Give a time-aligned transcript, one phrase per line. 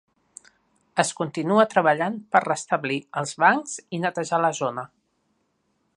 [1.03, 4.91] Es continua treballant per restablir els bancs i netejar la zona.